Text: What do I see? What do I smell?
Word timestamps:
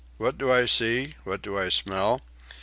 What 0.17 0.39
do 0.39 0.51
I 0.51 0.65
see? 0.65 1.13
What 1.25 1.43
do 1.43 1.59
I 1.59 1.69
smell? 1.69 2.21